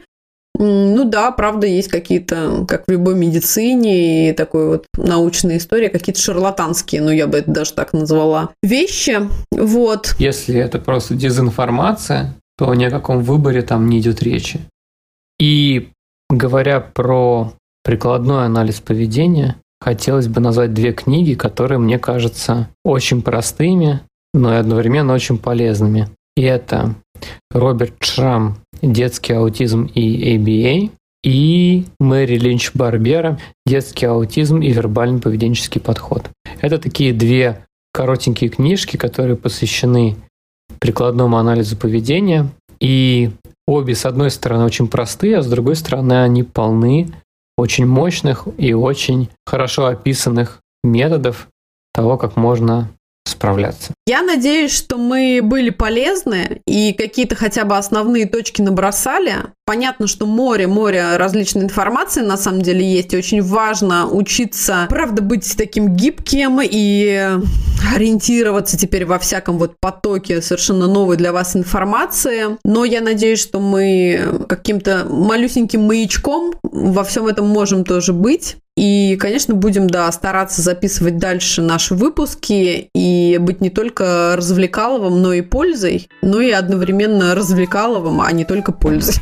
[0.59, 6.19] ну да, правда, есть какие-то, как в любой медицине и такой вот научной истории, какие-то
[6.19, 9.21] шарлатанские, ну я бы это даже так назвала, вещи.
[9.51, 10.15] Вот.
[10.19, 14.59] Если это просто дезинформация, то ни о каком выборе там не идет речи.
[15.39, 15.89] И
[16.29, 17.53] говоря про
[17.83, 24.01] прикладной анализ поведения, хотелось бы назвать две книги, которые мне кажутся очень простыми,
[24.33, 26.09] но и одновременно очень полезными.
[26.35, 26.95] И это
[27.49, 30.91] Роберт Шрам «Детский аутизм и ABA»
[31.23, 36.29] и Мэри Линч Барбера «Детский аутизм и вербально-поведенческий подход».
[36.61, 40.15] Это такие две коротенькие книжки, которые посвящены
[40.79, 42.49] прикладному анализу поведения.
[42.79, 43.31] И
[43.67, 47.09] обе, с одной стороны, очень простые, а с другой стороны, они полны
[47.57, 51.49] очень мощных и очень хорошо описанных методов
[51.93, 52.89] того, как можно
[53.29, 53.93] справляться.
[54.05, 59.35] Я надеюсь, что мы были полезны и какие-то хотя бы основные точки набросали.
[59.69, 63.13] Понятно, что море, море различной информации на самом деле есть.
[63.13, 67.37] И очень важно учиться, правда, быть таким гибким и
[67.95, 72.57] ориентироваться теперь во всяком вот потоке совершенно новой для вас информации.
[72.63, 78.57] Но я надеюсь, что мы каким-то малюсеньким маячком во всем этом можем тоже быть.
[78.75, 85.33] И, конечно, будем, да, стараться записывать дальше наши выпуски и быть не только развлекаловым, но
[85.33, 89.15] и пользой, но и одновременно развлекаловым, а не только пользой.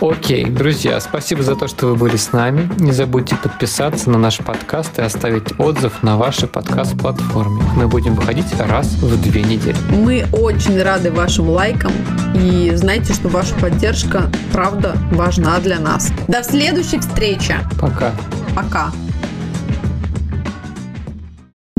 [0.00, 2.70] Окей, друзья, спасибо за то, что вы были с нами.
[2.78, 7.62] Не забудьте подписаться на наш подкаст и оставить отзыв на вашей подкаст-платформе.
[7.76, 9.76] Мы будем выходить раз в две недели.
[9.90, 11.92] Мы очень рады вашим лайкам
[12.34, 16.12] и знайте, что ваша поддержка, правда, важна для нас.
[16.28, 17.54] До следующей встречи.
[17.80, 18.12] Пока.
[18.54, 18.92] Пока.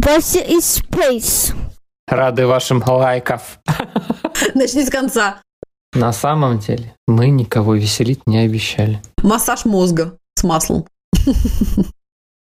[0.02, 1.56] Voice is space.
[2.08, 3.60] Рады вашим лайков.
[4.56, 5.41] Начни с конца.
[5.94, 9.02] На самом деле мы никого веселить не обещали.
[9.24, 10.86] Массаж мозга с маслом.